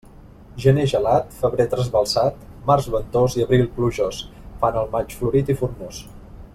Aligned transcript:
Gener 0.61 0.85
gelat, 0.93 1.35
febrer 1.41 1.67
trasbalsat, 1.73 2.39
març 2.71 2.89
ventós 2.97 3.37
i 3.41 3.45
abril 3.47 3.69
plujós, 3.77 4.23
fan 4.65 4.83
el 4.85 4.91
maig 4.97 5.19
florit 5.21 5.53
i 5.55 5.59
formós. 5.65 6.01